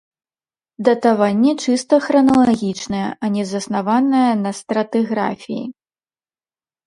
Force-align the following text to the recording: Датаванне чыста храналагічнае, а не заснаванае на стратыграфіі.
Датаванне 0.85 1.51
чыста 1.65 1.95
храналагічнае, 2.05 3.03
а 3.27 3.29
не 3.35 3.43
заснаванае 3.51 4.29
на 4.45 4.51
стратыграфіі. 4.61 5.63